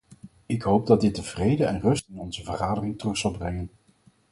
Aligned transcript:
Ik 0.45 0.61
hoop 0.61 0.87
dat 0.87 1.01
dit 1.01 1.15
de 1.15 1.23
vrede 1.23 1.65
en 1.65 1.79
rust 1.81 2.07
in 2.09 2.19
onze 2.19 2.43
vergadering 2.43 2.97
terug 2.97 3.17
zal 3.17 3.31
brengen. 3.31 3.69